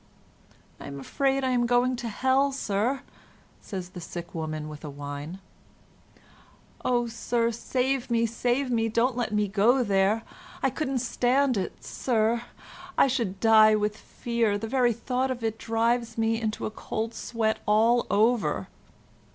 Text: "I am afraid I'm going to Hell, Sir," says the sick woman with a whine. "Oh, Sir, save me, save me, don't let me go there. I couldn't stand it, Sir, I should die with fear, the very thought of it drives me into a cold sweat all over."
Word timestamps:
"I 0.79 0.87
am 0.87 0.99
afraid 0.99 1.43
I'm 1.43 1.67
going 1.67 1.95
to 1.97 2.09
Hell, 2.09 2.51
Sir," 2.51 3.01
says 3.61 3.89
the 3.89 4.01
sick 4.01 4.33
woman 4.33 4.67
with 4.67 4.83
a 4.83 4.89
whine. 4.89 5.37
"Oh, 6.83 7.05
Sir, 7.05 7.51
save 7.51 8.09
me, 8.09 8.25
save 8.25 8.71
me, 8.71 8.89
don't 8.89 9.15
let 9.15 9.31
me 9.31 9.47
go 9.47 9.83
there. 9.83 10.23
I 10.63 10.71
couldn't 10.71 11.01
stand 11.05 11.55
it, 11.55 11.83
Sir, 11.83 12.41
I 12.97 13.05
should 13.05 13.39
die 13.39 13.75
with 13.75 13.95
fear, 13.95 14.57
the 14.57 14.67
very 14.67 14.91
thought 14.93 15.29
of 15.29 15.43
it 15.43 15.59
drives 15.59 16.17
me 16.17 16.41
into 16.41 16.65
a 16.65 16.71
cold 16.71 17.13
sweat 17.13 17.59
all 17.67 18.07
over." 18.09 18.69